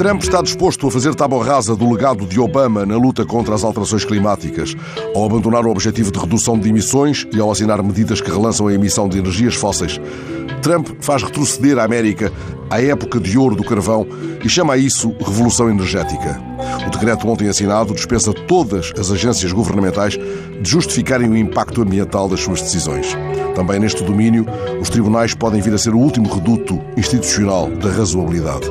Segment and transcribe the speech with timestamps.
[0.00, 3.62] Trump está disposto a fazer tábua rasa do legado de Obama na luta contra as
[3.62, 4.74] alterações climáticas,
[5.14, 8.72] ao abandonar o objetivo de redução de emissões e ao assinar medidas que relançam a
[8.72, 10.00] emissão de energias fósseis.
[10.62, 12.32] Trump faz retroceder a América
[12.70, 14.06] à época de ouro do carvão
[14.42, 16.40] e chama a isso revolução energética.
[16.86, 20.14] O decreto ontem assinado dispensa todas as agências governamentais
[20.60, 23.16] de justificarem o impacto ambiental das suas decisões.
[23.54, 24.46] Também neste domínio,
[24.80, 28.66] os tribunais podem vir a ser o último reduto institucional da razoabilidade.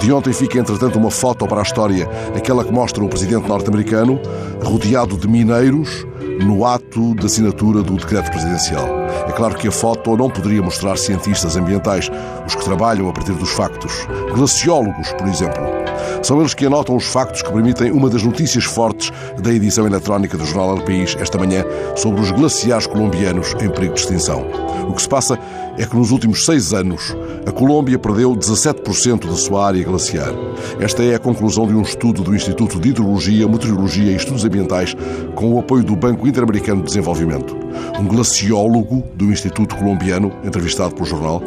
[0.00, 4.20] De ontem fica, entretanto, uma foto para a história, aquela que mostra o presidente norte-americano
[4.62, 6.06] rodeado de mineiros
[6.44, 8.86] no ato de assinatura do decreto presidencial.
[9.28, 12.10] É claro que a foto não poderia mostrar cientistas ambientais,
[12.46, 13.92] os que trabalham a partir dos factos.
[14.34, 15.79] Glaciólogos, por exemplo.
[16.22, 20.36] São eles que anotam os factos que permitem uma das notícias fortes da edição eletrónica
[20.36, 21.64] do jornal El País esta manhã
[21.96, 24.69] sobre os glaciares colombianos em perigo de extinção.
[24.88, 25.38] O que se passa
[25.78, 27.16] é que nos últimos seis anos
[27.46, 30.32] a Colômbia perdeu 17% da sua área glaciar.
[30.78, 34.94] Esta é a conclusão de um estudo do Instituto de Hidrologia, Meteorologia e Estudos Ambientais
[35.34, 37.56] com o apoio do Banco Interamericano de Desenvolvimento.
[37.98, 41.42] Um glaciólogo do Instituto Colombiano, entrevistado pelo jornal,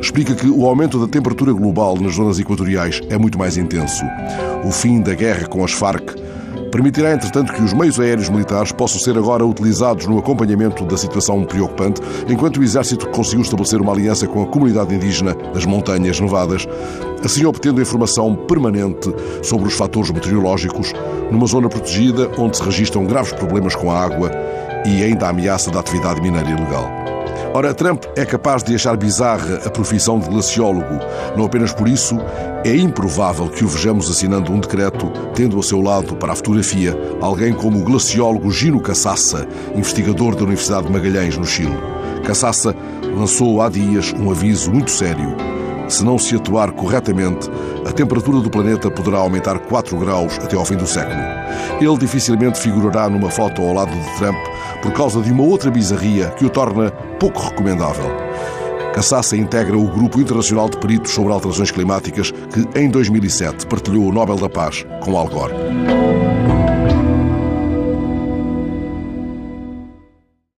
[0.00, 4.04] explica que o aumento da temperatura global nas zonas equatoriais é muito mais intenso.
[4.64, 6.23] O fim da guerra com as Farc
[6.74, 11.44] permitirá, entretanto, que os meios aéreos militares possam ser agora utilizados no acompanhamento da situação
[11.44, 16.66] preocupante, enquanto o Exército conseguiu estabelecer uma aliança com a comunidade indígena das Montanhas Nevadas,
[17.24, 19.08] assim obtendo informação permanente
[19.40, 20.92] sobre os fatores meteorológicos
[21.30, 24.32] numa zona protegida onde se registram graves problemas com a água
[24.84, 27.03] e ainda a ameaça da atividade mineira ilegal.
[27.56, 30.98] Ora, Trump é capaz de achar bizarra a profissão de glaciólogo.
[31.36, 32.16] Não apenas por isso,
[32.64, 36.98] é improvável que o vejamos assinando um decreto, tendo ao seu lado, para a fotografia,
[37.20, 41.78] alguém como o glaciólogo Gino Cassassa, investigador da Universidade de Magalhães, no Chile.
[42.24, 42.74] Cassassa
[43.16, 45.36] lançou há dias um aviso muito sério.
[45.88, 47.50] Se não se atuar corretamente,
[47.86, 51.20] a temperatura do planeta poderá aumentar 4 graus até ao fim do século.
[51.80, 54.36] Ele dificilmente figurará numa foto ao lado de Trump
[54.82, 58.10] por causa de uma outra bizarria que o torna pouco recomendável.
[58.94, 64.12] Cassassa integra o Grupo Internacional de Peritos sobre Alterações Climáticas que, em 2007, partilhou o
[64.12, 65.52] Nobel da Paz com Al Gore.